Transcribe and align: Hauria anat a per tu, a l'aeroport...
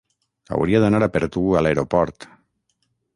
Hauria 0.55 0.79
anat 0.87 1.05
a 1.07 1.09
per 1.17 1.21
tu, 1.35 1.43
a 1.59 1.63
l'aeroport... 1.65 2.27